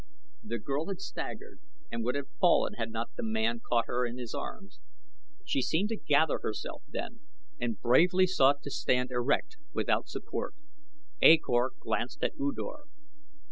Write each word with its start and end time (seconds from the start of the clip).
The 0.43 0.57
girl 0.57 0.87
had 0.87 0.99
staggered 0.99 1.59
and 1.91 2.03
would 2.03 2.15
have 2.15 2.25
fallen 2.39 2.73
had 2.73 2.89
not 2.89 3.11
the 3.15 3.21
man 3.23 3.59
caught 3.59 3.85
her 3.85 4.03
in 4.03 4.17
his 4.17 4.33
arms. 4.33 4.79
She 5.45 5.61
seemed 5.61 5.89
to 5.89 5.95
gather 5.95 6.39
herself 6.39 6.81
then 6.87 7.19
and 7.59 7.79
bravely 7.79 8.25
sought 8.25 8.63
to 8.63 8.71
stand 8.71 9.11
erect 9.11 9.57
without 9.75 10.09
support. 10.09 10.55
A 11.21 11.37
Kor 11.37 11.73
glanced 11.79 12.23
at 12.23 12.33
U 12.39 12.51
Dor. 12.51 12.85